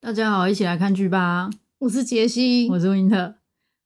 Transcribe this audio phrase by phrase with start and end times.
[0.00, 1.50] 大家好，一起来看剧吧。
[1.78, 3.34] 我是杰西，我是温特。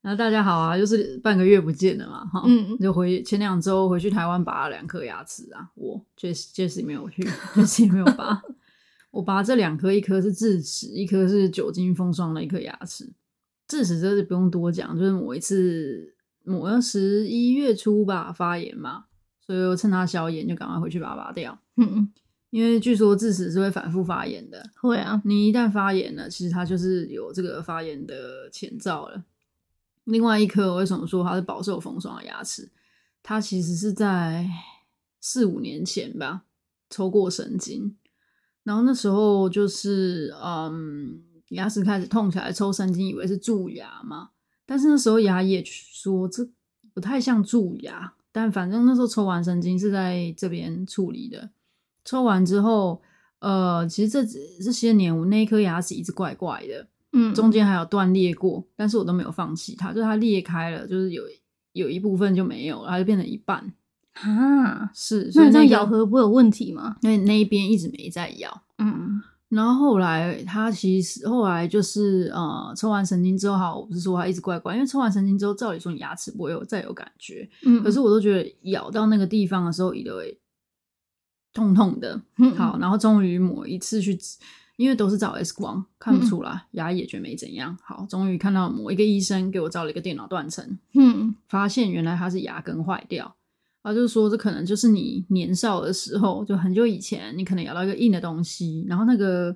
[0.02, 5.70] 那大家好啊，就是半个月不见了嘛，哈，嗯，就回前两周回去台湾拔了两颗牙齿啊。
[5.74, 8.42] 我杰杰西没有去， 杰西没有拔。
[9.10, 13.10] 我拔这两颗，一颗是智齿，一颗是酒精风霜的一颗牙齿。
[13.66, 19.06] 智齿这是不用多讲，就是某一次某个十一月初吧发炎嘛，
[19.40, 21.58] 所以我趁它消炎就赶快回去把它拔掉。
[21.78, 22.12] 嗯嗯。
[22.52, 29.24] 因为据说智齿是会反复发炎的，会啊，你一旦发炎了，其实它就是有这个发炎的前兆了。
[30.04, 32.70] 另外一颗为什么说它是饱受风霜的牙齿？
[33.22, 34.46] 它其实是在
[35.18, 36.42] 四五年前吧
[36.90, 37.96] 抽过神经，
[38.64, 44.28] 然后那时候就是嗯牙齿开始痛起来，抽神经以为是蛀牙嘛，
[44.66, 46.46] 但是那时候牙医说这
[46.92, 51.48] 不太像蛀牙，但反正那时候抽完神经是在这边处理的。
[52.04, 53.00] 抽完之后，
[53.40, 54.24] 呃，其实这
[54.62, 61.22] 这些年我那一颗牙齿一直怪怪的，嗯，中间还有断裂过，但是我都没有放弃它，就是它裂开了，就是有
[61.72, 63.72] 有一部分就没有了，它就变成一半
[64.14, 66.96] 啊，是，所以那这样咬合不会有问题吗？
[67.02, 80.38] 那那一边一直没在咬，嗯，然后后来它其实后来就是呃，抽完神经之后，好，我不是说它一直怪怪，因为抽完神经之后，照理说你牙齿不会有再有感觉，嗯，可是我都觉得咬到那个地方的时候，以为。
[81.52, 82.20] 痛痛的，
[82.56, 84.18] 好，然后终于某一次去，
[84.76, 87.76] 因为都是照 X 光，看不出来，嗯、牙也觉得没怎样。
[87.82, 93.36] 好，终于看到某一个医生给我照了一个电脑断层，嗯，发现原来他是牙根坏掉，
[93.82, 99.54] 他就说这可能就是你年少的时候，就很久以前，你可能咬到一个硬的东西，然后那个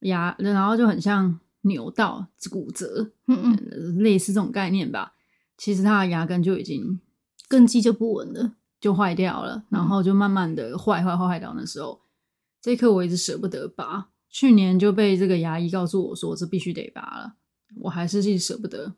[0.00, 5.12] 牙，然后就很像扭到骨折，嗯嗯，类似这种概念吧。
[5.56, 7.00] 其实他的牙根就已经
[7.48, 8.54] 根基就不稳了。
[8.84, 12.02] 就坏掉了，然后就慢慢的坏坏坏坏到那时候，
[12.60, 14.08] 这一颗我一直舍不得拔。
[14.28, 17.36] 去年就被这个牙医告诉我说，这必须得拔了，
[17.80, 18.92] 我还是一直舍不得。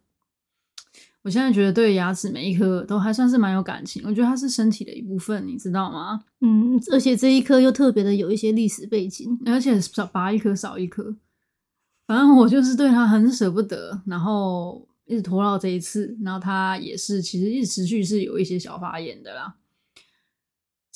[1.23, 6.25] 我现在觉得对牙齿每一颗都还算是蛮有感情，我觉得它是身体的一部分，你知道吗？
[6.41, 11.15] 嗯，而且这一颗又特别的有一些历史背景，而且少拔一颗少一颗，
[12.09, 19.55] 反正我就是对它很舍不得，然后一直拖到这一次，然后它也是其实一直持续是有一些小发炎的啦。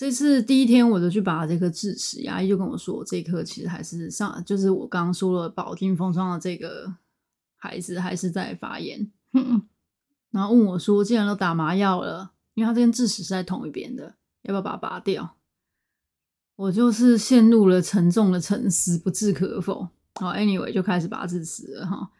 [0.01, 6.91] 这次第一天我就去拔这颗智齿，牙医就跟我说，这颗其实还是上，就是我刚刚说了饱经风霜的这个
[7.55, 9.13] 孩子还是在发炎，
[10.31, 15.37] 然后问我说，既然都打麻药了，因为他这根智齿是在同一边的，要不要把它拔掉？
[16.57, 19.89] 我就是陷入了沉重的沉思，不置可否。
[20.15, 22.11] 好，anyway 就开始拔智齿了哈。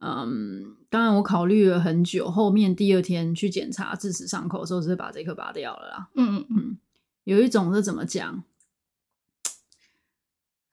[0.00, 6.10] 嗯，当然我考虑了很久，后面第二天去检查智齿伤口的时候，只是把这颗拔掉了啦。
[6.14, 6.78] 嗯嗯嗯。
[7.24, 8.42] 有一种是怎么讲，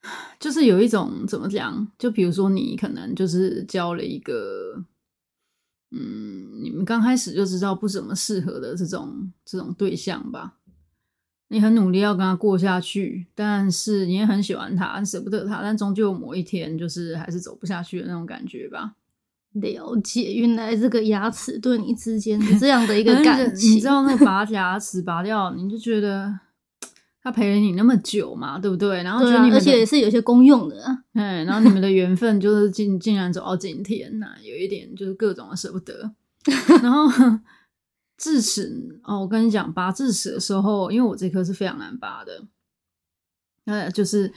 [0.40, 4.84] 就是有一种怎么讲，就比如说你可能就是交了一个，
[5.90, 10.56] 嗯，你们刚开始就知道不怎么适合的这种这种对象吧，
[11.48, 18.96] 你很努力要跟他过下去，但是你也很喜欢他，舍不得他，但终究某一天就是还是走不下去的那种感觉吧。
[19.54, 23.72] 了解，原来这个牙齿对你之间是这样的一个 感情。
[23.76, 26.38] 你知道那个 拔牙齿拔掉，你就觉得
[27.22, 29.02] 他陪了你那么久嘛，对不对？
[29.02, 31.04] 然后觉得你而且也是有些公用的、啊。
[31.14, 36.14] 哎，然后你们的缘分就是竟竟然走到今天呐、啊，有一点就是各种的舍不得。
[36.82, 37.06] 然后
[38.16, 42.44] 智齿哦，我跟你讲，拔智齿的时候，因为我这颗是非常难拔的，
[43.64, 44.32] 呃，就是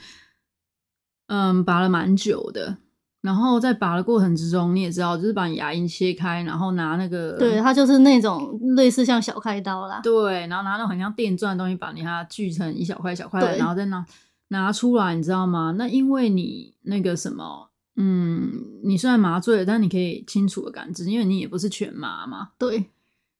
[1.27, 2.77] 嗯，拔了蛮久的。
[3.21, 9.99] 然后在拔的过程之中，你也知道，就是把你牙龈切开，然后拿那个，对，它就是那种类似像小开刀啦。
[10.01, 14.03] 对，然后拿那种很像电钻的东西，把你它锯成一小块小块的，然后再拿
[14.47, 15.75] 拿出来，你知道吗？
[15.77, 18.51] 那因为你那个什么，嗯，
[18.83, 22.49] 你虽然麻醉了，但你可以清楚的感知，因为你也不是全麻嘛。
[22.57, 22.85] 对。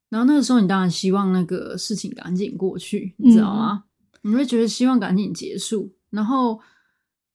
[0.10, 3.86] 然后那个时候，你当然希望那个事情赶紧过去，你知道吗？
[4.22, 6.60] 嗯、你会觉得希望赶紧结束，然后。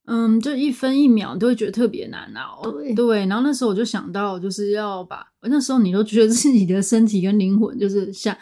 [0.08, 2.62] 嗯，就一分一秒都会觉得特别难熬。
[2.62, 8.36] 对，对，然后那时候我就想到，就是要把那时候你都觉得自己的身体跟灵魂就是想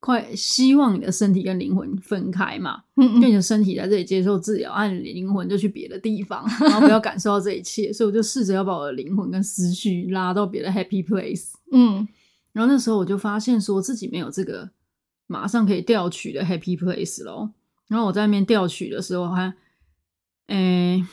[0.00, 11.52] 快希望你的身体跟灵魂分开嘛，嗯，因为你的身体在这里接受治疗，啊，你灵魂就去别的地方，然后不要感受到这一切，所以我就试着要把我的灵魂跟思绪拉到别的 happy place。
[11.70, 12.06] 嗯，
[12.52, 14.68] 然后那时候我就发现说自己没有这个
[15.28, 17.52] 马上可以调取的 happy place 咯。
[17.86, 19.54] 然后我在那边调取的时候还。
[20.48, 21.06] 诶、欸，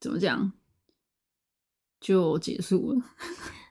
[0.00, 0.52] 怎么讲？
[2.00, 3.02] 就结束了。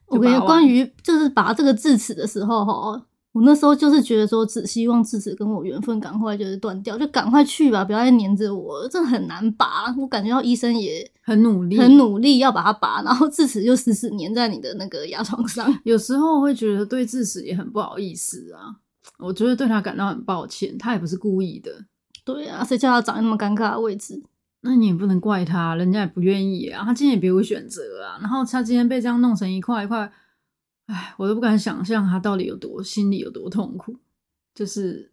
[0.07, 9.91] 我跟你关于就是拔这个智齿的时候，哈，我那时候就是觉得说，只希望智齿跟我缘分赶快就是断掉，就赶快去吧，不要再黏着我，这很难拔。
[9.97, 15.71] 我感觉到医生也很努力，很努力要把它拔，然后智齿就死死粘在你的那个牙床上。
[15.83, 18.77] 有时候会觉得对智齿也很不好意思啊，
[19.17, 21.85] 我觉得对他感到很抱歉，他也不是故意的。
[22.23, 24.21] 对啊，谁叫他长那么尴尬的位置？
[24.65, 28.17] 那你也不能怪他，人家也不愿意啊，他今天也别无选择啊。
[28.21, 30.11] 然后他今天被这样弄成一块一块。
[30.85, 33.97] 哎，我都不敢想象他到底有多心里有多痛苦。
[34.53, 35.11] 就是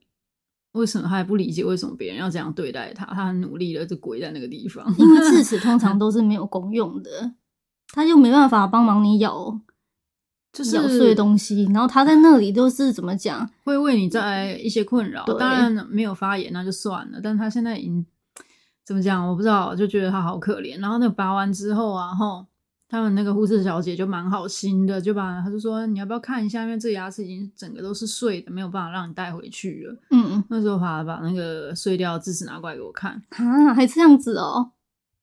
[0.73, 3.05] 为什么他还不理解为什么别人要这样对待他？
[3.07, 4.85] 他很努力的就跪在那个地方。
[4.99, 7.35] 因为智齿通常都是没有功用的，
[7.93, 9.61] 他又没办法帮忙你咬，
[10.53, 11.65] 就是咬碎东西。
[11.73, 13.49] 然后他在那里都是怎么讲？
[13.65, 15.25] 会为你带来一些困扰。
[15.39, 18.05] 当然没有发言那就算了，但他现在已经
[18.91, 19.25] 怎么讲？
[19.25, 20.81] 我不知道，就觉得他好可怜。
[20.81, 22.45] 然后那个拔完之后啊，吼。
[22.89, 26.65] 他们那个护士小姐就蛮好心的，就把他就说，你要不要看一下？
[26.65, 29.97] 因为这牙齿已经整个都是碎的，没有办法让你带回去了。
[30.11, 34.73] 嗯嗯，那时候把把那个碎掉的智齿拿过来给我看，啊，还这样子哦，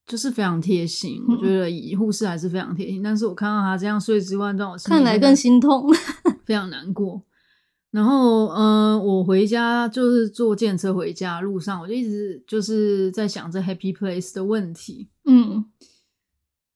[0.06, 1.22] 就是非常贴心。
[1.28, 5.90] 嗯、我觉得护士还是非常贴心，但是我看到他这样碎之外，让我看来更心痛，
[6.48, 7.22] 非常难过。
[7.98, 15.10] 然后，嗯、呃，我回家就是坐电车回家路上，我就一直就是在想这 Happy Place 的问题。
[15.26, 15.66] 嗯。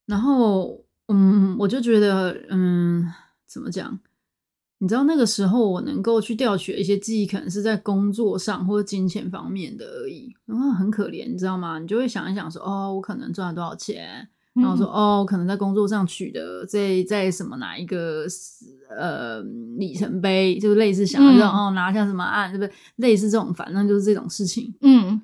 [0.07, 3.05] 然后，嗯，我就觉得，嗯，
[3.45, 3.99] 怎么讲？
[4.79, 10.35] 你知道那个时候我能够去调取一些记忆，可能是在工作上或者金钱方面的而已。
[10.47, 11.77] 然后很可怜，你知道吗？
[11.77, 14.27] 你就会想一想说，哦，我可能赚了多少钱？
[14.53, 18.25] 然后说，嗯、哦，可能在工作上取得在在什么哪一个
[18.97, 19.41] 呃
[19.77, 23.53] 里程碑，就是类似想要、嗯、哦拿下什么案，是不是类似这种？
[23.53, 24.73] 反正就是这种事情。
[24.81, 25.21] 嗯，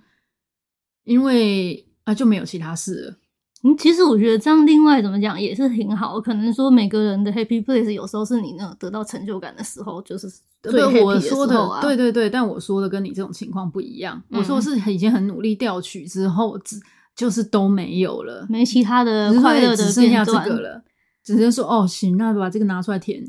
[1.04, 3.16] 因为啊就没有其他事了。
[3.64, 6.22] 嗯，其实我觉得这样，另外怎么讲也是挺好。
[6.22, 10.30] 可能说每个人的 happy place 有时候是你那种得到成就感的时候，就是
[10.62, 11.44] 最 happy 的时候啊。
[11.44, 14.22] 我说的，对对对，但我说的跟你这种情况不一样。
[14.30, 16.80] 嗯、我说是已经很努力调取之后，只
[17.18, 20.82] 就是都没有了，没其他的快乐的，只剩下这个了。
[21.24, 23.22] 只是说哦，行，那就把这个拿出来舔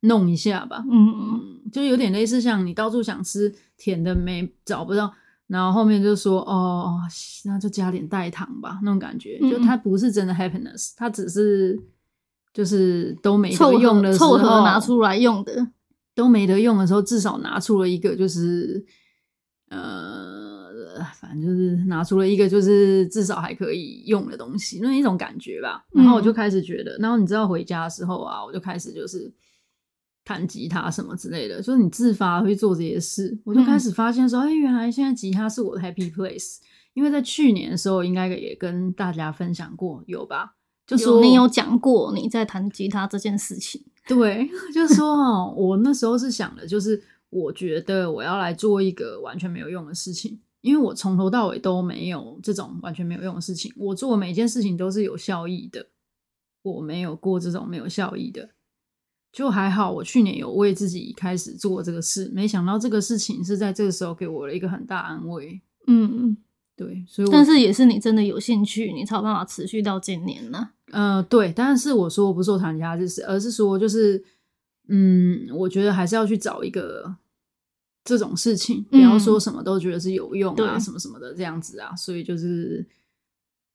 [0.00, 0.84] 弄一下吧。
[0.90, 1.40] 嗯嗯，
[1.72, 5.14] 就有点类似像你到处想吃甜的，没找不到。
[5.46, 6.98] 然后后面就说哦，
[7.46, 11.80] 那就加点代糖吧，那种感觉，嗯、就它不是真的 happiness，它只是
[12.52, 15.68] 就是都没得用的时候，凑合拿出来用的，
[16.14, 18.84] 都没得用的时候，至少拿出了一个，就是
[19.70, 20.37] 呃，
[21.20, 25.84] 反正就是拿出了一个，就是至少还可以用的东西，那一种感觉吧。
[25.92, 29.32] 然后我就开始觉得，嗯、然后你知道回家的时候啊，我就开始就是。
[30.24, 36.58] 弹吉他什么之类的，就是你自发会做这些事，我就开始发现说，哎、嗯，原来现在吉他是我的 happy place。
[36.92, 40.54] 因为在去年的时候，应该也跟大家分享过，有吧？
[40.86, 43.82] 就是你有讲过你在弹吉他这件事情。
[44.06, 55.86] 对， 就是说哦，我那时候是想的，就是我觉得我要来做一个完全没有用的事情，因为我从头到尾都没有这种完全没有用的事情，我做每件事情都是有效益的，
[56.62, 58.50] 我没有过这种没有效益的。
[59.30, 65.60] 就还好，我去年有为自己开始做这个事，没想到这个事情是在这个时候给我了一个很大安慰。
[65.86, 66.36] 嗯嗯，
[66.74, 70.70] 对，所以，但是也是你真的有兴趣，你才有办法持续到今年呢。
[70.90, 74.24] 呃，对，但是我说我不做弹家就是，而是说就是，
[74.88, 77.14] 嗯，我觉得还是要去找一个
[78.08, 82.86] 这种事情，不要说什么都觉得是有用啊，什么什么的这样子啊，所以就是。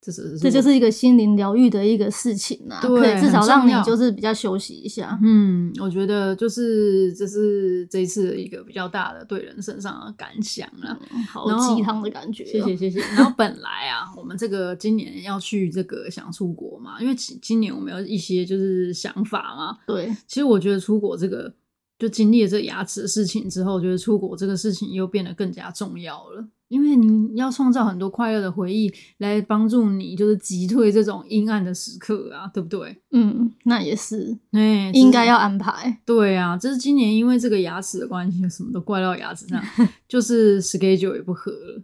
[0.06, 5.18] 这是这就是一个心灵疗愈的一个事情啊，对，可以至少让你就是比较休息一下。
[5.24, 12.44] 嗯，我觉得就是这是这一次一个比较大的对人身上的感想了，嗯，好鸡汤的感觉。
[12.44, 13.00] 谢谢谢谢。
[13.16, 19.78] 然后本来啊， 我们这个今年要去这个想出国嘛，因为今今年我们有一些就是想法嘛。
[19.88, 21.54] 对，其实我觉得出国这个，
[21.98, 26.46] 就经历了这牙齿的事情之后，觉得出国这个事情又变得更加重要了。
[26.70, 33.00] 因为你要创造很多快乐的回忆，来帮助你就是击退这种阴暗的时刻啊，对不对？
[33.12, 36.00] 嗯，那也是，哎，应该要安排。
[36.04, 39.64] 对啊，这是今年因为这个牙齿的关系，什么都怪到牙齿上，
[40.10, 41.84] 就是 schedule 也不合了。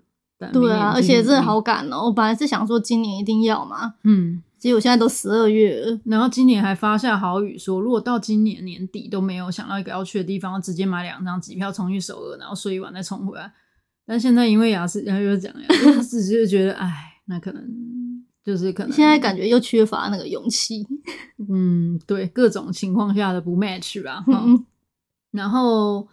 [0.54, 2.06] 对啊，而且真的好赶哦！
[2.06, 13.51] 我本来是想说今年一定要嘛，嗯，结果现在都十二月了，然后今年还发下豪语说，如果到今年年底都没有想到一个要去的地方，直接买两张机票冲去首尔，然后睡一晚再冲回来。
[14.06, 17.63] 但现在因为雅思，然后又讲呀，牙齿就觉得，哎，那可能
[18.44, 20.86] 就是可能现在感觉又缺乏那个勇气。
[21.50, 24.25] 嗯，对，各种情况下的不 match 吧。
[24.28, 24.66] 嗯，
[25.32, 26.06] 然后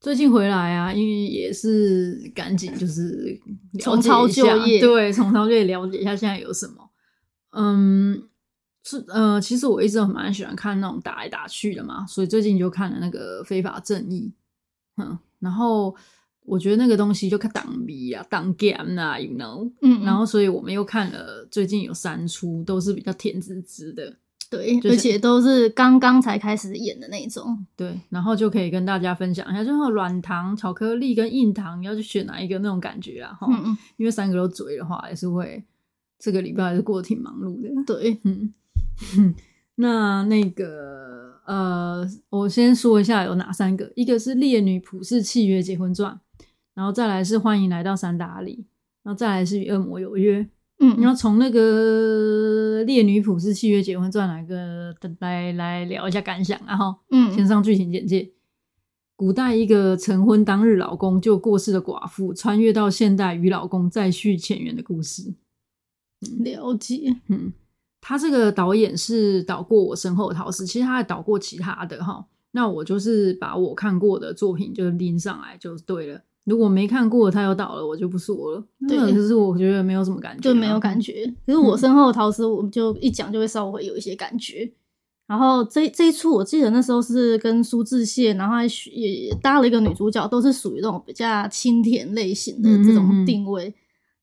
[0.00, 3.40] 最近回来啊，因为也是赶紧就是
[3.80, 6.74] 重操旧业，对，重操旧业了解一下现在有什么。
[7.54, 8.22] 嗯，
[8.84, 14.32] 是呃，其实我一直很蛮喜欢看那种打来打去的嘛，所以最近就看了那个《非法正义》。
[15.02, 15.94] 嗯，然后
[16.44, 24.16] 我觉得那个东西就看档逼啊，档 game 啊，you know，嗯，然后所以我们又看了最近有三出，都是比较甜滋滋的。
[24.50, 27.66] 对，而且都是刚刚才开始演的那种。
[27.74, 33.32] 对，然后就可以跟大家分享一下，就是软糖、巧克力跟硬糖，你要去选哪一个那种感觉啊？
[33.40, 35.64] 哈、嗯嗯，因为三个都嘴的话，也是会
[36.24, 37.68] 这个礼拜还是过得挺忙碌的。
[37.84, 38.54] 对，嗯，
[39.76, 46.18] 那那个呃，我先说一下有哪三个，一个是《烈女普世契约结婚传》，
[46.72, 48.52] 然后再来是《欢迎来到三打里》，
[49.02, 50.40] 然后再来是《与恶魔有约》。
[50.80, 58.30] 嗯，然后从那个《烈女普世契约结婚传》来个来来聊一下感想，然后嗯，先上剧情简介。
[59.14, 65.34] 古代一个成婚当日老公就过世的寡妇，穿越到现代与老公再续前缘的故事。
[66.40, 67.52] 了解，嗯，
[68.00, 72.26] 他这个导演是导过我身后的桃矢，其实他还导过其他的哈。
[72.52, 76.20] 那我就是把我看过的作品就拎上来就对了。
[76.44, 78.64] 如果没看过他又倒了，我就不说了。
[78.86, 81.24] 对，可是我觉得没有什么感觉，就没有感觉。
[81.46, 84.70] 可是我身后的桃矢，我们就一讲就会稍微有一些感觉。
[85.26, 93.74] 然后这这一出，我记得那时候是跟苏志燮，然后还也搭了一个女主角，都是属于那种比较清甜类型的这种定位，嗯嗯嗯，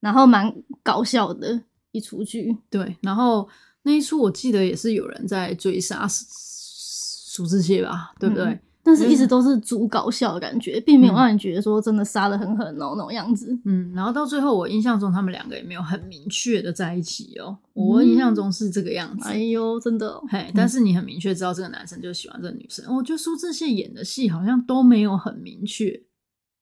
[0.02, 0.54] 然后蛮
[0.84, 1.60] 搞笑的
[1.92, 2.58] 一出剧。
[2.70, 3.48] 对，然后
[3.84, 8.46] 那一出我记得也是有人在追杀苏志燮吧，对不对？
[8.46, 13.56] 嗯 但是一直都是主搞笑的感觉，并没有让你觉得说真的杀的很狠哦、喔、那种样子。
[13.64, 17.86] 嗯，然后到最后，我印象中他们两个也没有很明确的在一起哦、喔。
[17.86, 19.30] 我印象中是这个样子。
[19.30, 20.26] 哎呦，真的、喔。
[20.28, 22.84] 嘿，但是你很明确知道这个男生就喜欢这个女生。
[22.96, 26.02] 我觉得苏志燮演的戏好像都没有很明确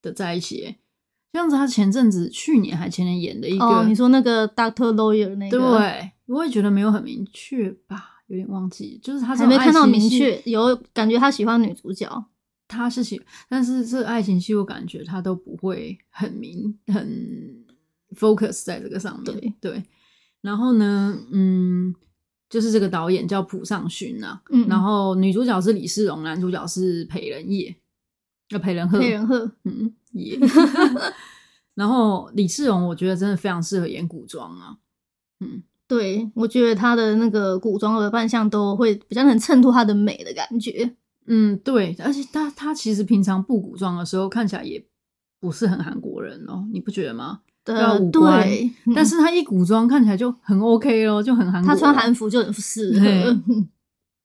[0.02, 0.58] 的在一起。
[0.66, 0.76] 这
[1.38, 8.16] 样子，他前阵子去年还前年演的一个，哦、你说那个 Doctor Lawyer 那个，对，我也觉得没有很明确吧。
[8.28, 12.08] 有点忘记，就是他还没看到明确，有感觉他喜欢女主角，
[12.68, 13.20] 他是喜，
[13.50, 17.66] 但是这爱情戏我感觉他都不会很明很
[18.16, 19.24] focus 在这个上面。
[19.26, 19.54] 对。
[19.60, 19.84] 对，
[20.42, 21.96] 然后呢，嗯，
[22.48, 27.76] 就是这个导演叫朴尚勋啊，嗯，然后女主角是李世荣，男主角是裴仁业，
[28.50, 30.40] 要裴仁赫，裴仁赫，嗯也。
[31.76, 34.78] 然后李世荣，我觉得真的非常适合演古装啊，
[35.40, 35.64] 嗯。
[35.88, 40.96] 对，我觉得他的那个古装的扮相都会比较能衬托他的美的感觉。
[41.26, 44.86] 嗯，对，而且他他其实平常不古装的时候看起来也
[45.40, 47.40] 不是很韩国人哦，你不觉得吗？
[47.66, 51.68] 呃，对，但是他一古装看起来就很 OK 咯，就很韩国。
[51.68, 53.40] 他穿韩服就很 适合。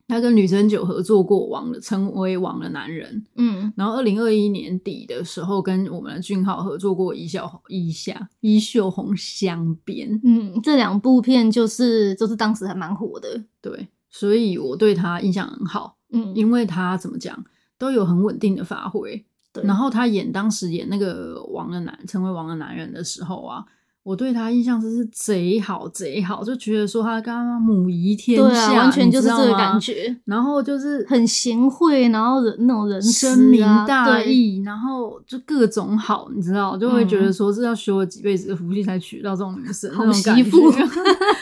[0.06, 17.42] 他跟女生九合作过《王的成为王的男人》，嗯，然后二零二一年底的时候跟我们的俊浩合作过《衣袖衣下衣袖红香边》，嗯，这两部片就是就是当时还蛮火的，对，所以我对他印象很好，嗯，因为他怎么讲
[17.78, 23.64] 都有很稳定的发挥，对，然后他演当时演那个王的男成为王的男人的时候啊。
[24.04, 30.14] 我对他印象真是贼好贼好，就觉得说他刚刚母仪天下，对啊，完全就是这个感觉。
[30.26, 40.70] 然后就是很贤惠，然后人那种人深明大义，然后就各种好，你知道，就会觉得说是要修了几辈子的福气才娶到这种女生，好媳妇，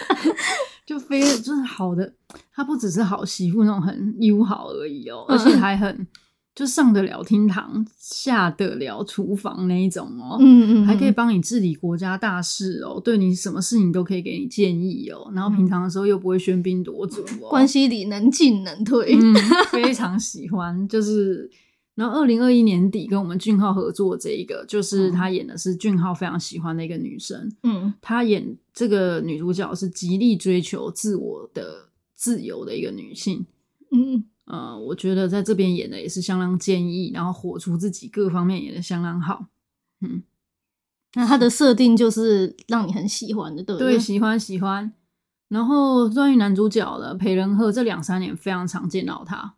[0.86, 2.12] 就非就是好的。
[2.54, 6.06] 她不只是好媳妇那种很友好而已哦，而且还很。
[6.54, 19.34] 就上得了厅堂，下得了厨房那一种哦，嗯嗯，还可以帮你治理国家大事哦，对你什么事情都可以给你建议哦，然后平常的时候又不会喧宾夺主哦，关系里能进能退，嗯，
[19.70, 20.86] 非常喜欢。
[20.86, 21.50] 就是，
[21.94, 33.46] 然后二零二一年底跟我们俊浩合作这一个，就是他演的是俊浩非常喜欢的一个女生，嗯，他演这个女主角是极力追求自我的自由的一个女性，
[33.90, 34.24] 嗯。
[34.44, 39.46] 呃，我觉得在这边演的也是相当坚毅，然后活出自己各方面演的相当好。
[40.00, 40.22] 嗯，
[41.14, 43.92] 那他的设定就是让你很喜欢的，对不对？
[43.92, 44.92] 对，喜欢喜欢。
[45.48, 49.54] 然后关于男主角的裴仁赫，这两三年非常常见到他。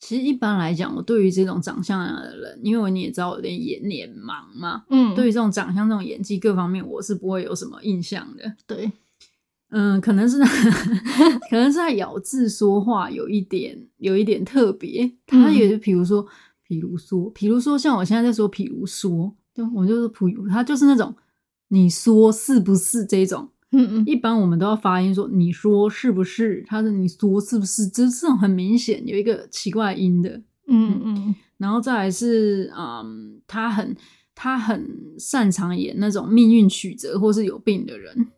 [0.00, 8.54] 其实一般来讲，我对于这种长相的人，因为你也知道我有点眼脸盲嘛，嗯，对于这种长相、这种演技各方面，我是不会有什么印象的。
[8.66, 8.92] 对。
[9.70, 10.38] 嗯，可能是
[11.50, 15.10] 可能是他咬字说话有一点有一点特别。
[15.26, 16.26] 他也是，比如说，
[16.66, 21.14] 比如说，比如说，像我现在在说，比如说，对，我就是普，他就是那种
[21.68, 23.48] 你说是不是这种？
[23.72, 26.64] 嗯嗯，一般我们都要发音说你说是不是？
[26.66, 27.86] 他说你说是不是？
[27.88, 30.40] 就是这种很明显有一个奇怪音的。
[30.66, 33.94] 嗯嗯，然后再来是，嗯，他很
[34.34, 38.28] 他很擅长演那种命运曲折或是有病的人。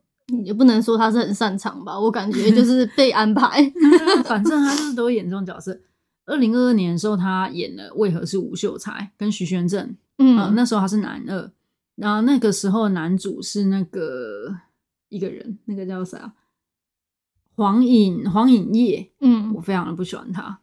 [0.44, 3.62] 也不能说他是很擅长吧，我感觉就是被安排，
[4.24, 5.78] 反正他就是都演这种角色。
[6.26, 11.50] 二零二二年的时候，他演了《为何是吴秀才》跟徐玄正，嗯、呃，那时候他是男二，
[11.96, 14.56] 然后那个时候男主是那个
[15.08, 16.32] 一个人，那个叫啥？
[17.56, 20.60] 黄颖黄颖烨，嗯，我非常的不喜欢他。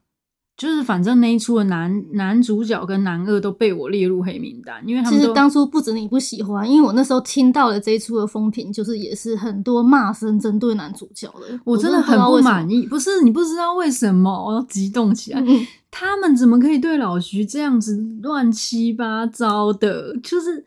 [0.58, 12.88] 就是反正那一出的男男主角跟男二都被我列入黑名单，因为他们其实当初不止你不喜欢，因为我那时候听到了这一出的风评，就是也是很多骂声针对男主角的，我真的很不满意。
[12.88, 15.40] 不是你不知道为什么，我要激动起来。
[15.40, 20.18] 嗯、 他们怎么可以对老徐这样子乱七八糟的？
[20.24, 20.66] 就是，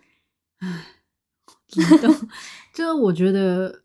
[0.61, 0.87] 唉，
[1.67, 2.15] 激动，
[2.73, 3.81] 就是我觉得。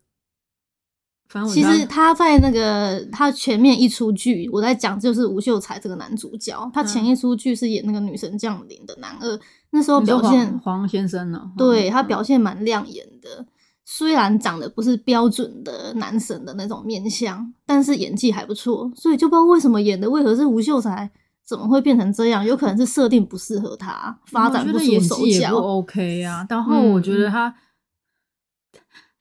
[1.52, 9.38] 其实他在那个他前面一出剧，我在讲就是吴秀才这个男主角，他前一出剧是演那个女神降临的男二，
[9.70, 13.44] 那时候表现黄，黄先生呢，对他表现蛮亮眼的，
[13.84, 21.10] 虽然长得不是标准的男神的那种面相，但是演技还不错，所以就不知道为什么演的为何是吴秀才，
[21.44, 22.44] 怎么会变成这样？
[22.44, 26.46] 有可能是设定不适合他，发展不出手脚，OK 啊。
[26.48, 27.52] 然后我觉得他。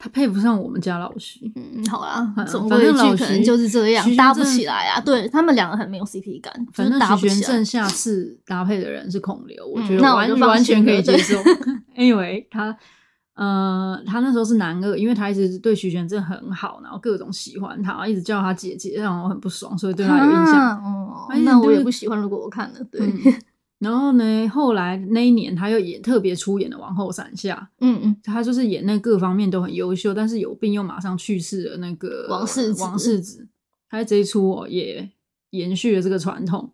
[0.06, 5.02] 嗯他配不上我们家老徐，嗯，好啦，总归一句可能就是这样，搭不起来啊。
[5.02, 11.36] 对他们两个很没有 CP 感，反正徐玄正下次搭配的人是孔刘，我觉得完完全可以接受。
[11.98, 12.78] Anyway，他
[13.34, 20.78] 呃，他那时候是男二，因为他一直对徐玄正很好，然后各种喜欢他，一直叫他姐姐，让我很不爽，所以对他有印象。
[20.84, 22.20] 哦，那我也不喜欢。
[22.20, 23.02] 如果我看了，对。
[23.86, 32.82] 然后呢，后来那一年他又演特别出演的《王后伞下》，嗯嗯，他就是演那各方面都很优秀，但是有病又马上去世的那个王世子。
[32.82, 33.48] 王世子，
[33.88, 35.12] 他在这一出哦也
[35.52, 36.72] 延续了这个传统，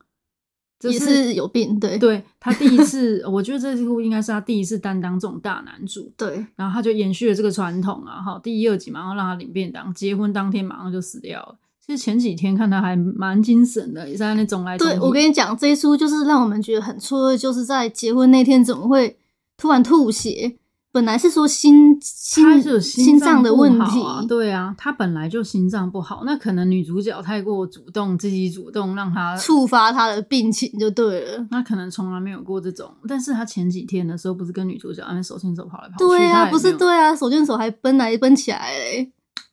[0.84, 2.24] 也是有病，对对。
[2.40, 6.46] 他第一次，我觉得这出应该是他第一次担当这种大男主， 对。
[6.56, 11.58] 然后他就延续了这个传统啊，哈，第一、二集马上让他领便当，结婚当天马上就死掉了。
[11.92, 14.78] 其实前几天看他还蛮精神的，也是在那种来。
[14.78, 19.18] 对，我跟你讲，这一出就是让我们觉得很错愕，就是在结婚那天怎么会
[19.58, 20.56] 突然吐血？
[20.94, 31.46] 本来是说心心心脏的问题啊，对啊，他本来就心脏不好，那可能女主角太过主动，自己主动让他触发他的病情就对了。
[31.52, 36.06] 那可能从来没有过这种，但是他前几天的时候不是跟女主角手牵手跑来跑去？
[36.06, 39.12] 对啊，不是对啊，手牵手还奔来奔起来嘞。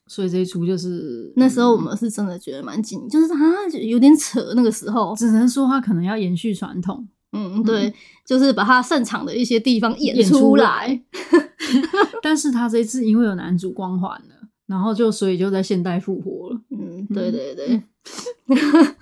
[0.09, 4.55] 所以这一出就是那时候我们是真的觉得蛮紧，就是他有点扯。
[4.57, 7.93] 那个时候只能说他可能要延续传统，嗯，对，
[8.27, 10.97] 就是把他擅长的一些地方演出来。
[10.99, 11.39] 出 来
[12.23, 16.61] 但是他这一次因为有男主光环了，然后就所以就在现代复活了。
[16.71, 17.83] 嗯，对对对。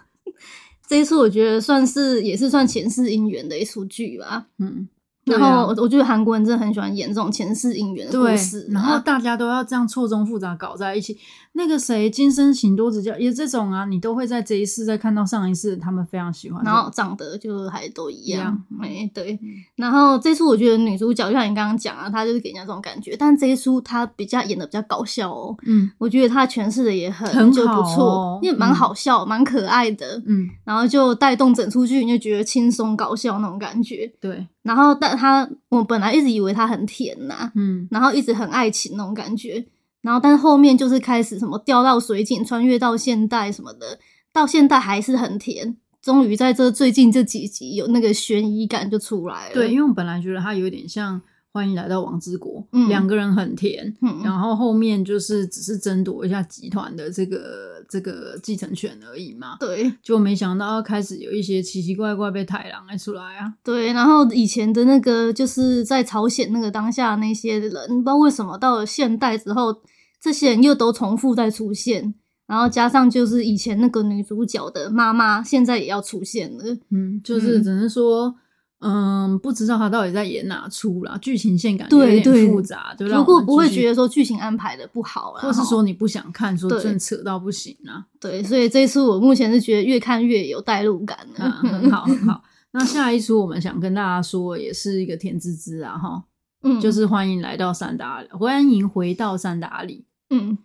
[0.88, 4.46] 这一出我觉得算是也是算前世姻缘的一出剧吧。
[4.58, 4.88] 嗯。
[5.26, 11.18] 然后我觉得韩国人真的很喜欢演这种前世姻缘的故事，然后大家都要这样错综复杂搞在一起。
[11.54, 16.62] 那个谁，今生请多指教，也这种啊，你都会在这一世再看到上一世，他们非常喜欢。
[16.62, 19.38] 然后长得就还都一样，哎，对。
[19.74, 25.56] 然后这出我觉得女主角就像你刚刚讲啊，她就是给人家这种感觉，但这一出她比较演的比较搞笑哦。
[25.66, 30.22] 嗯，我觉得她诠释的也很就不错，因为蛮好笑，蛮可爱的。
[30.26, 34.12] 嗯，然后就带动整出剧，你就觉得轻松搞笑那种感觉。
[34.20, 34.46] 对。
[34.66, 39.64] 然后，但他我本来一直以为他很甜呐、啊，嗯，然后一直很爱情那种感觉，
[40.02, 43.98] 然后但是后面就是开始什么掉到水井，穿越到现代什么的，
[44.32, 45.76] 到现代还是很甜。
[46.02, 49.54] 终于在这最近这几集有那个悬疑感就出来了。
[49.54, 51.20] 对，因为我本来觉得他有点像。
[51.56, 69.74] 欢迎来到王之国，嗯，两个人很甜，嗯，然后后面就是只是争夺一下集团的这个这个继承权而已嘛，对，就没想到要开始有一些奇奇怪怪被太郎爱出来啊，对，然后以前的那个就是在朝鲜那个当下那些人，不知道为什么到了现代之后，
[70.20, 72.12] 这些人又都重复再出现，
[72.46, 78.34] 然后加上就是以前那个女主角的妈妈，现在也要出现了，嗯，就是只能说。
[78.78, 88.04] 嗯，不知道他到底在演哪出啦，剧情线感觉有点复杂，对对，不过不会觉得说剧情安排的不好啦，或是说你不想看，说真扯到不行啊。
[88.20, 92.42] 对，所以这一出我目前是觉得越看越有代入感嗯，很好很 好。
[92.72, 96.24] 那下一出我们想跟大家说，也是一个甜滋滋啊，哈，
[96.62, 100.04] 嗯，就是欢迎来到三达，欢迎回到三达里。
[100.28, 100.58] 嗯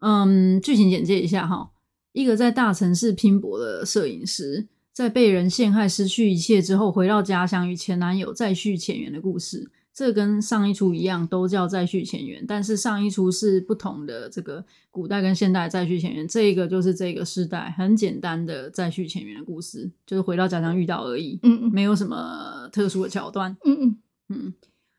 [0.00, 1.70] 嗯，剧情简介一下哈，
[2.12, 4.68] 一个在大城市拼搏的摄影师。
[4.98, 9.70] 在被人陷害、失去一切之后，回到家乡与前男友再续前缘的故事。
[9.94, 16.26] 这跟上一出一样，都叫再续前缘，但是上一出是不同的这个古代跟现代再续前缘。
[16.26, 23.98] 这一个就是这个时代很简单的再续前缘的故事，就是回到家乡遇到而已，嗯嗯，没有什么特殊的桥段，嗯嗯
[24.30, 24.54] 嗯。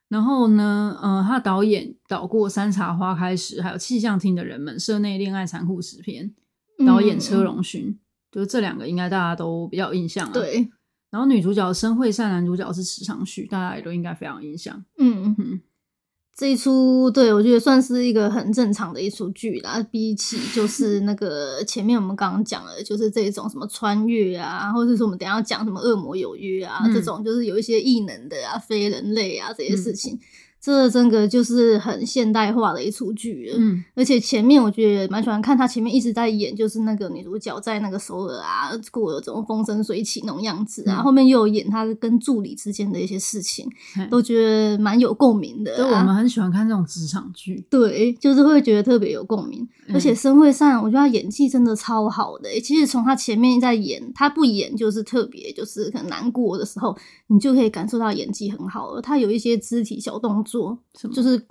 [0.07, 6.33] 然后呢，呃，他导演导过《山茶花开时》，还有《气象厅的人们》、《社内恋爱残酷十篇》，
[6.87, 7.99] 导演车荣勋。
[8.31, 10.31] 就是这两个应该大家都比较有印象啊。
[10.33, 10.69] 对，
[11.09, 14.83] 然后女主角申惠善，男主角是池昌旭，大家也都应该非常有印象。
[14.97, 15.61] 嗯嗯。
[16.35, 30.13] 这一出对我觉得算是一个很正常的一出剧啦，比起就是 那个前面我们刚刚讲的，就是这种什么穿越啊，或者是我们等一下要讲什么恶魔有约啊，嗯、这种就是有一些异能的啊、非人类啊这些事情。
[30.13, 30.19] 嗯
[30.61, 45.77] 这真的就是很现代化的一出剧了，嗯，而且前面我觉得蛮喜欢看，他前面一直在演，就是那个女主角在那个首尔啊过了这种风生水起那种样子啊，嗯、后面又有演她跟助理之间的一些事情，嗯、都觉得蛮有共鸣的、啊。
[45.77, 49.65] 对，我们很喜欢看这种职场剧，对，就是会觉得特别有共鸣。
[49.87, 52.59] 嗯、而且申惠善，我觉得她演技真的超好的、欸。
[52.59, 56.93] 其实从她前面在演，她不演就是特别，就是很难过的时候，
[57.27, 59.01] 你就可以感受到演技很好了。
[59.01, 60.48] 她有一些肢体小动作。
[60.49, 60.77] 做
[61.13, 61.41] 就是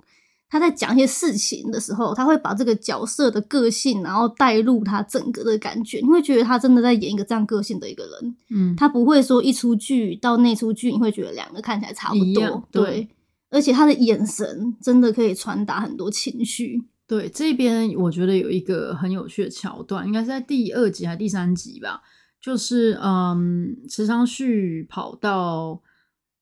[0.49, 8.35] 他在讲一些事情的时候，他会把这个角色的个性，然后带入他整个的感觉，你会觉得他真的在演一个这样个性的一个人。
[8.49, 12.67] 嗯，他不会说一出剧到那出剧，你会觉得两个看起来差不多。
[12.71, 13.07] 对，对，
[13.51, 16.83] 而且他的眼神真的可以传达很多情绪。
[17.07, 22.01] 对，这边我觉得有一个很有趣的桥段，应该是在第二集还是第三集吧？
[22.41, 25.79] 就是嗯，池昌旭跑到。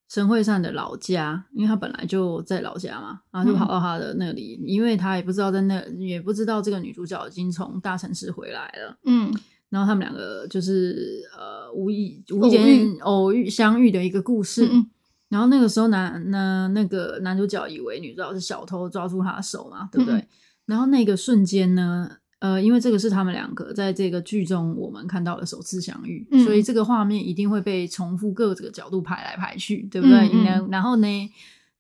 [0.08, 8.98] 申惠善的老家，因为他本来就在老家嘛，然后就跑到他的那里，嗯、因为他也不知道在那，也不知道这个女主角已经从大城市回来了。
[9.06, 9.34] 嗯，
[9.70, 14.66] 然后他们两个就是呃无意无意间偶遇相遇的一个故事。
[14.66, 14.90] 嗯嗯，
[15.30, 20.20] 然后那个时候男那那个男主角以为女主角是小偷，抓住他的手嘛，对不对？
[20.20, 20.28] 嗯、
[20.68, 22.10] 然后那个瞬间呢？
[22.40, 30.30] 呃，因为这个是他们两个在这个剧中我们看到的首次相遇，嗯、所以这个画面一定会被重复各个角度排来排去，对不对？
[30.32, 31.08] 嗯嗯、然后呢，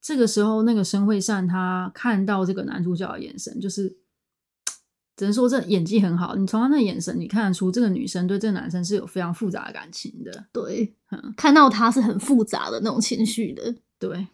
[0.01, 3.97] 这个时候那个申惠善他看到这个男主角的眼神，就是
[5.15, 6.35] 只能说这演技很好。
[6.35, 10.45] 你从他那眼神，你看得出这个女生对这个男生是有非常复杂的感情的。
[10.51, 13.75] 对，嗯、看到他是很复杂的那种情绪的。
[13.99, 14.25] 对，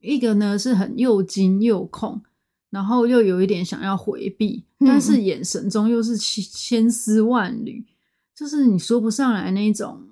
[0.00, 2.22] 一个呢是很又惊又恐。
[2.70, 7.92] 然后又有一点想要回避，但是眼神中又是千千丝万缕，嗯、
[8.34, 10.06] 就是你说不上来那种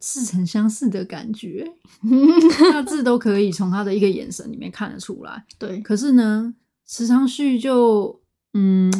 [0.00, 1.70] 似曾相识的感觉，
[2.72, 5.44] 大致都可以从他的一个眼神里面看得出来。
[5.58, 6.54] 对，可是呢，
[6.86, 8.20] 池昌旭就
[8.54, 8.90] 嗯，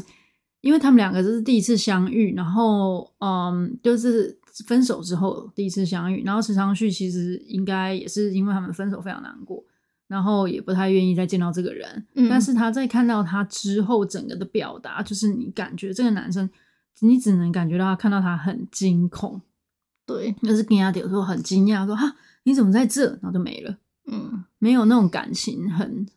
[0.61, 9.65] 因为他们两个这是第一次相遇，然后嗯，就是分手之后第一次相遇，然后池昌旭其实应该也是因为他们分手非常难过。
[10.09, 16.49] 然后也不太愿意再见到这个人，嗯、但是他在看到他之后，整个的表达就是你感觉这个男生，
[17.01, 19.41] 你只能感觉到他看到他很惊恐，
[20.07, 26.09] 对，就是跟他有时候很惊讶，说哈你怎么在这，然后就没了，嗯，没有那种感情很，很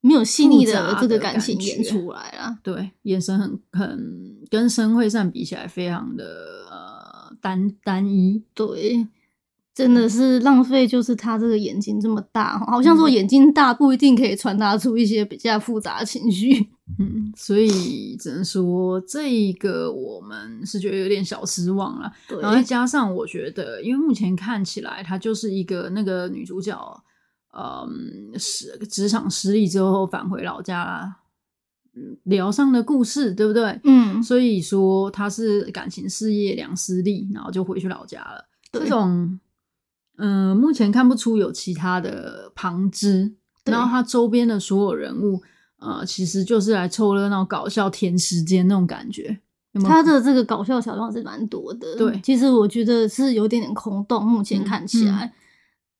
[0.00, 6.24] 没有细腻的这个感情演出来啊，对，眼神很很跟申惠善比起来，非常的
[6.70, 9.06] 呃单单一，对。
[9.78, 16.52] 真的是浪费，就是他这个眼睛这么大，好像说眼睛大不一定可以传达出一些比较复杂的情绪。
[16.98, 22.10] 嗯， 所以只能说这个我们是觉得有点小失望了。
[22.26, 26.76] 对，然后再加上我觉得，因为目前看起来她就是一个那个女主角，
[27.56, 31.18] 嗯，是职场失利之后返回老家
[32.24, 33.80] 疗伤的故事，对不对？
[33.84, 38.44] 嗯，所以说她是感情事业两失利，然后就回去老家了。
[38.72, 39.38] 这种。
[40.18, 43.32] 嗯，目前看不出有其他的旁支，
[43.64, 45.40] 然后他周边的所有人物，
[45.78, 49.38] 呃，其实就是来凑热闹、搞笑、填时间那种感觉。
[49.72, 54.24] 有有他的这个搞笑桥段是蛮多的，对，其实我觉得是有点点空洞。
[54.24, 55.32] 目前看起来，嗯嗯、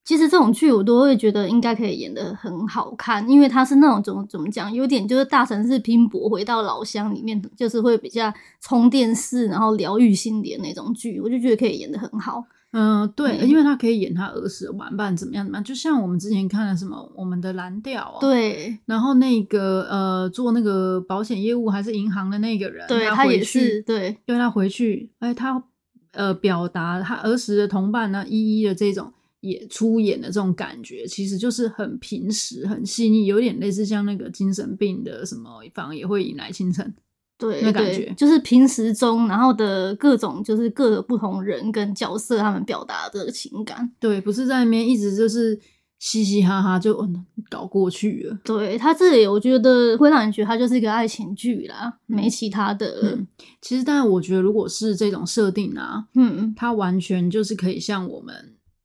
[0.03, 12.43] 其实这种剧我都会觉得应该可以演的很好看，因为他是那种怎么怎么讲，有点就是大城市拼搏回到老乡里面，就是会比较充电式，然后疗愈心理的那种剧，我就觉得可以演的很好。
[12.71, 25.63] 嗯，对，因为他可以演他儿时的玩伴怎么样怎么样，就像我们之前看了什么《我们的蓝调》哦，对，然后那个呃做那个保险业务还是银行的那个人，对他，他也是对，因为他回去，哎，他
[26.11, 36.93] 呃表达他儿时的同伴呢，一一的这种也出演的这种感觉，其实就是很平实、很细腻，有点类似像那个精神病的什么，反而也会引来清晨。
[37.39, 43.89] 对，那感觉就是平时中，然后的各种就是各个不同人跟角色他们表达的情感。
[43.97, 45.57] 对，不是在那边一直就是
[45.99, 47.07] 嘻嘻哈哈就
[47.49, 48.37] 搞过去了。
[48.43, 53.27] 对，他这里，我觉得会让人觉得他就是一个爱情剧啦，嗯、没其他的、嗯。
[53.61, 58.35] 其实，但我觉得如果是这种设定啊，嗯嗯，它完全就是可以像我们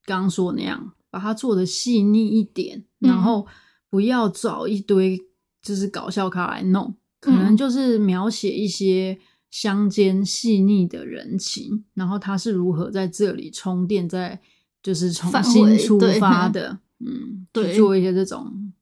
[0.04, 3.44] 刚刚说的那样，把它做的细腻一点，嗯、然后
[3.90, 5.20] 不要找一堆
[5.60, 6.94] 就是搞笑咖来弄。
[7.24, 9.18] 可能就是描写一些
[9.50, 14.40] 乡间细腻的人情，然后他是如何在这里充电，在
[14.82, 18.72] 就是重新出发 的，嗯，对，去做一些这种。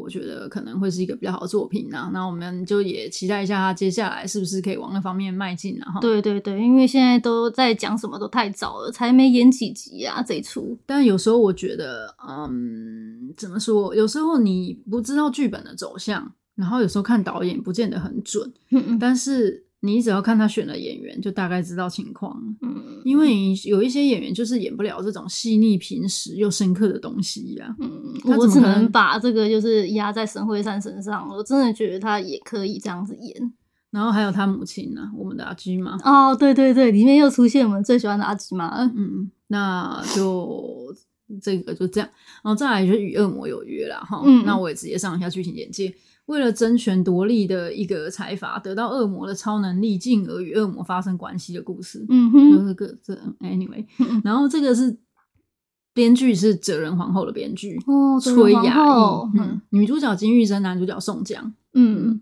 [0.00, 5.98] 我觉得可能会是一个比较好的作品啊，那我们就也期待一下他接下来是不是可以往那方面迈进啊。
[6.00, 10.78] 对对对，因为现在都在讲什么都太早了，才没演几集啊这一出。
[10.86, 13.92] 但有时候我觉得，嗯，怎么说？
[13.92, 19.64] 有时候你不知道剧本的走向，然后有时候看导演不见得很准，嗯嗯，但是。
[19.80, 22.36] 你只要看他选的演员，就大概知道情况。
[22.62, 27.76] 嗯，因为有一些演员就是演不了这种细腻、平实又深刻的东西呀、啊。
[27.78, 31.28] 嗯，我只能把这个就是压在沈慧珊身上。
[31.28, 33.52] 我真的觉得他也可以这样子演。
[33.92, 35.96] 然后还有他母亲呢、啊，我们的阿基玛。
[36.02, 38.82] 哦，对对对，里面又出现我们最喜欢的阿基玛。
[38.96, 40.92] 嗯，那就
[41.40, 42.10] 这个就这样。
[42.42, 44.20] 然后再来就是与恶魔有约了哈。
[44.24, 45.94] 嗯，那我也直接上一下剧情简介。
[46.28, 52.04] 为了争权夺利的一个财阀，得到恶魔的超能力，进而与恶魔发生关系的故事。
[52.10, 53.82] 嗯哼，就是个这 anyway，
[54.22, 54.94] 然后这个是
[55.94, 61.54] 编剧是哲人皇后的编剧哦，崔雅艺，嗯，女主角金玉珍，男主角宋江。
[61.72, 62.20] 嗯，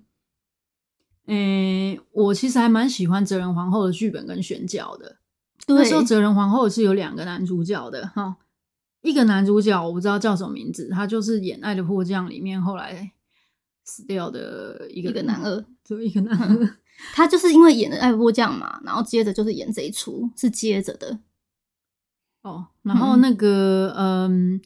[1.26, 5.16] 诶、欸，我其实还蛮喜欢哲人皇后的剧本跟选角的。
[5.66, 8.36] 对那时候哲人皇后是有两个男主角的哈，
[9.02, 13.10] 一个男主角我不知道叫什么名字，他就是演《爱的迫降》里面后来。
[13.86, 16.76] 死掉的一个，一个男二，就一个男二，
[17.14, 21.18] 他就是因为演了《爱迫降》嘛，然后接着就是演这一出，是接着的。
[22.42, 24.60] 哦，然后那个嗯，嗯，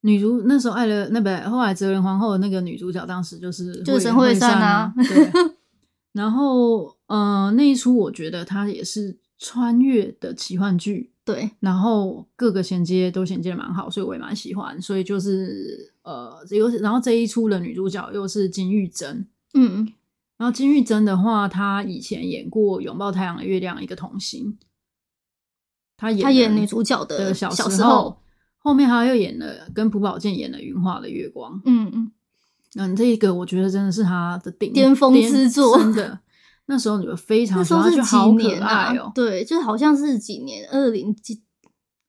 [0.00, 4.92] 女主那时候爱了那本后来哲仁皇后的那个女主角，当时就是就是沈慧珊啊。
[4.96, 5.32] 对，
[6.12, 11.12] 然后嗯，那一出我觉得它也是穿越的奇幻剧。
[11.24, 14.80] 对，然后各个衔接都衔接的蛮好，所以我也蛮喜欢。
[14.80, 19.92] 所以就是呃，又是然后这一出的女主角又是金玉珍，嗯，
[20.36, 24.56] 然后金玉珍的话，她以前演过《拥抱太阳的月亮》一个童星，
[25.96, 28.20] 她演她演女主角的小时候，时候
[28.58, 31.90] 后面她又演了跟朴宝剑演了《云画的月光》，嗯。
[31.92, 32.12] 嗯。
[32.78, 36.20] 嗯，这一个我觉得真的是她的顶巅峰之作，真的。
[36.66, 39.10] 那时候你们非常喜欢，就好可爱哦。
[39.14, 41.42] 对，就好像是几年，二零几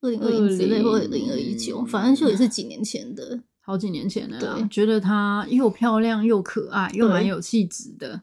[0.01, 4.39] 二零二零之类，或者二零二一九，反正就也是几年前的，好几年前的。
[4.39, 8.21] 对，觉得她又漂亮又可爱，又蛮有气质的。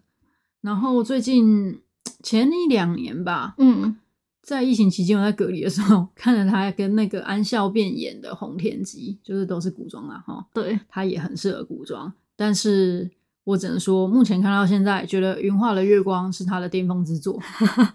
[0.62, 1.80] 然后最近
[2.22, 3.94] 前一两年吧，嗯，
[4.42, 10.46] 在疫情期间我在隔离的时候，看了她跟那个安孝变演的《红天机》，就是都是古装啊，哈。
[10.54, 13.10] 对，她也很适合古装，但是。
[13.44, 17.38] 我只能说，目前看到现在，觉得《云画的月光》是他的巅峰之作。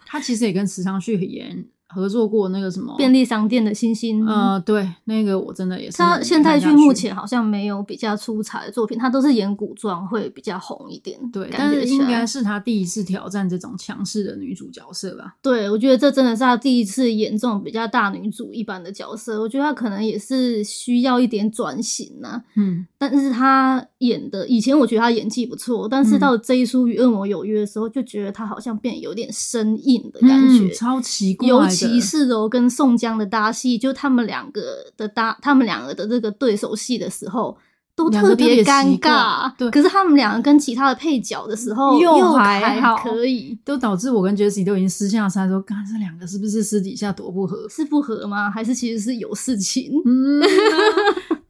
[0.06, 1.66] 他其实也跟池昌旭演。
[1.92, 5.98] 合作过那个什么便利商店的星星，呃，对，那个我真的也是。
[5.98, 11.20] 他现代剧目前好像没有比较出彩的作品，他都是演古装会比较红一点。
[11.32, 15.36] 对，但是应该是他第一次挑战这种强势的女主角色吧？
[15.42, 19.42] 对，我觉得这真的是他第一次演这种比较大女主一般的角色。
[19.42, 22.44] 我觉得他可能也是需要一点转型呢。
[22.56, 31.48] 嗯，但是他演的以前我觉得他演技不错，但是到这一出与恶魔有约的时候，就觉得他好像变有点生硬的感觉，嗯、超奇怪。
[31.48, 37.58] 尤其是柔跟宋江的搭戏，就他们两个的搭，他们两个的这个对手戏的时候，
[38.00, 39.52] 都特别尴尬。
[39.58, 47.68] 对，可是他们两个跟其他的配角的时候又还好，可以，都导致我跟 Jessie 都已经私下猜说，刚才这两个是不是私底下多不合？
[47.70, 48.50] 是不合吗？
[48.50, 49.92] 还是其实是有事情？
[50.06, 50.42] 嗯。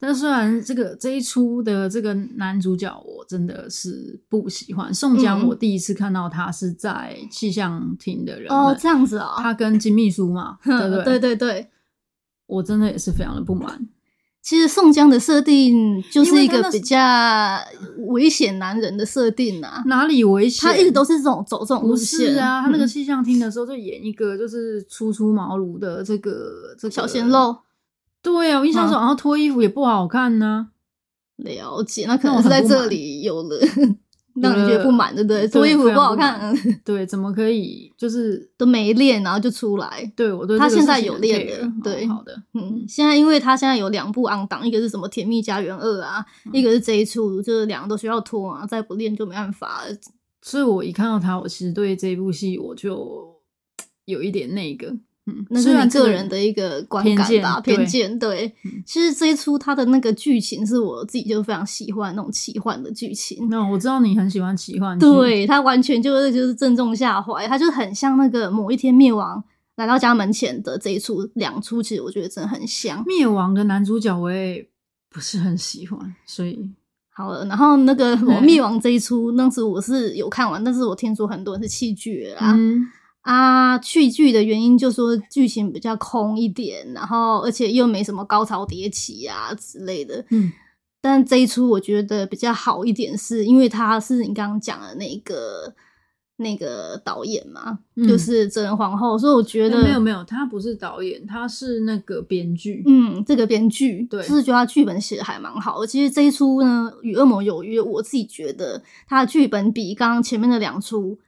[0.02, 11.04] 但虽然这个这一出的这个男主角我真的是不喜欢宋江，我第一次看到他是在气象厅的人哦，这样子啊，他跟金秘书嘛，对不对？
[11.04, 11.70] 对对对，
[12.48, 13.90] 我真的也是非常的不满。
[14.42, 16.98] 其实宋江的设定就是一个比较
[18.08, 20.70] 危险男人的设定啊，哪里危险？
[20.70, 22.34] 他一直都是这种走这种路线。
[22.34, 27.58] 是啊，他那个气象厅的时候就演一个就是初出茅庐的这个这个小鲜肉。
[28.22, 30.68] 对啊，我印象中，然后脱衣服也不好看呢、啊。
[31.38, 33.60] 了解，那可能是在这里有了
[34.42, 35.48] 让你觉得不满，对不对？
[35.48, 36.54] 脱衣服不好看，
[36.86, 40.12] 对，怎么可以就是都没练，然后就出来？
[40.16, 49.96] 对，我对他现在有练的，对，好的，嗯，现在因为他现在有两部 on 档，一个是什么《甜蜜家园二》啊，嗯、一个是这一出，就是两个都需要脱啊，再不练就没办法了。
[50.42, 53.36] 所以我一看到他，我其实对这一部戏我就
[54.06, 54.96] 有一点那个。
[55.50, 58.18] 那是你个人的一个观感吧，偏见。
[58.20, 58.54] 对，
[58.86, 63.48] 其实这一出它的那个剧情是我自己就非常喜欢那种奇幻的剧情。
[63.50, 69.44] 那我知道你很喜欢奇幻剧，对，它完全就是就是正中下怀，它就很像那个某一天灭亡
[69.76, 73.04] 来到家门前的这一出，两出其实我觉得真的很像。
[73.06, 74.68] 灭亡的男主角我也
[75.10, 76.70] 不是很喜欢，所以
[77.10, 82.56] 好了，然后那个 《我灭亡》这一出，当时我是有看完，但是我听说很多人是弃剧了啊。
[82.58, 82.88] 嗯
[83.22, 90.26] 啊，去剧的原因就说剧情比较空一点，然后而且又没什么高潮迭起啊之类的。
[90.30, 90.52] 嗯，
[91.02, 95.74] 但这一出我觉得比较好一点，是因为他是你刚刚讲的那个
[96.38, 102.82] 那个导演嘛，嗯、就是哲人皇后，所以我觉得没有没有，他不是导演，他是那个编剧。
[102.88, 105.86] 嗯，这个编剧对，就是觉得他剧本写的还蛮好的。
[105.86, 111.20] 其实这一出呢，《与恶魔有约》，我自己觉得他的剧本比刚刚前面的两出。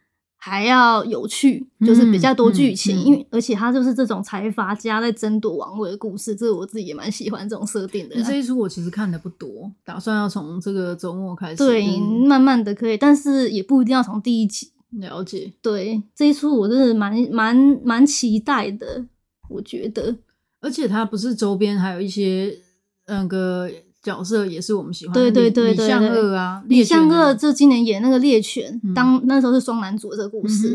[0.44, 8.24] 还要有趣，就是比较多剧情，嗯嗯嗯、因为而且它就是这种财阀家在争夺王位的故事，这个我自己也蛮喜欢这种设定的。
[8.24, 15.54] 这一出我其实看的不多，打算要从这个周末开始，对，嗯、慢慢的可以，但是也不一定要从第一集了解。
[15.62, 19.06] 对，这一出我真的蛮蛮蛮期待的，
[19.48, 20.16] 我觉得，
[20.60, 22.58] 而且它不是周边还有一些
[23.06, 23.70] 那个。
[24.02, 30.74] 角色也是我们喜欢的，对对对对，李相二啊，李相二这今年演那个猎犬，嗯、当那时候是双男主的这个故事，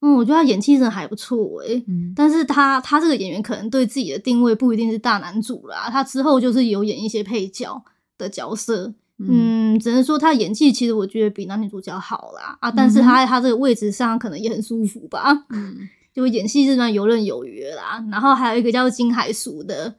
[0.00, 1.84] 嗯，嗯，我觉得他演技真的还不错诶、欸。
[1.88, 7.82] 嗯、但是他他这个演员可能对自己的定位不一定是大男主啦，他之后就是有演一些配角
[8.16, 12.56] 的角色，嗯，嗯，只能说他演技其实我觉得比男女主角好啦。
[12.60, 15.76] 啊，但是他在他这个位置上可能也很舒服吧，嗯，
[16.14, 19.96] 就演戏是算游刃有余啦，然后还有一个叫金海淑的。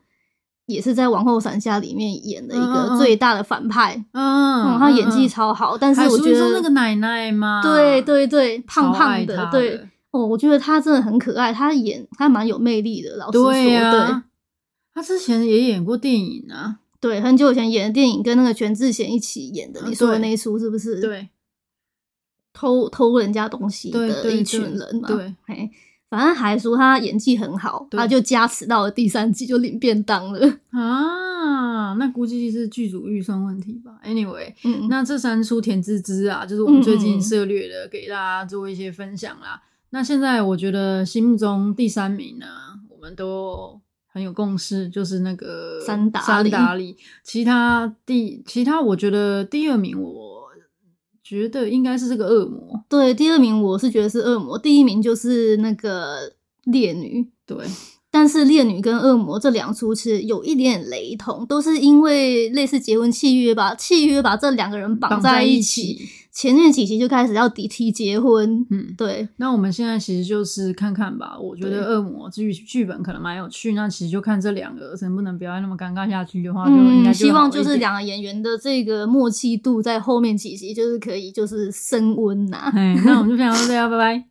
[0.69, 9.49] 也是在《王后伞下》里面演的一个最大的反派，嗯，嗯，他演技超好，但是我觉得那个奶奶嘛，对对对，胖胖的，的。
[9.51, 14.21] 对，哦，我觉得他真的很可爱，他演他蛮有魅力的，老实说，对，啊、对，
[14.93, 21.01] 他之前也演过电影啊，对，很久以前演的电影，跟那个全智贤一起演的，你说的那一出是不是？
[21.01, 21.29] 对，
[22.53, 25.35] 偷偷人家东西的一群人嘛，对
[26.09, 30.39] 反正还说他演技很好，他就加持到了第三季就领便当了
[30.71, 31.93] 啊！
[31.93, 33.99] 那估计是剧组预算问题吧。
[34.03, 39.55] Anyway，嗯，那这三出甜滋滋啊，就是我们最近涉略的，给大家做一些分享啦。
[39.55, 42.45] 嗯嗯，那现在我觉得心目中第三名呢，
[42.89, 43.79] 我们都
[44.11, 46.97] 很有共识，就是那个三打三打里。
[47.23, 50.38] 其他第其他，我觉得第二名我。
[51.29, 57.55] 觉得应该是这个恶魔，对，第二名我是觉得是恶魔，第一名就是那个烈女，对，
[58.09, 65.99] 但是烈女跟恶魔这两出其实有一点点雷同，都是因为类似结婚契约吧，契约把这两个人绑在一起。
[66.39, 69.27] 前面几集就开始要提提结婚，嗯，对。
[69.35, 71.37] 那我们现在其实就是看看吧。
[71.37, 82.71] 我觉得恶魔剧剧本可能蛮有趣，那其实就看这两个能不能不要那么尴尬下去的话，就应该希望就是两个演员的这个默契度在后面几集就是可以就是升温呐。
[83.03, 84.28] 那我们就分享到这样，拜拜。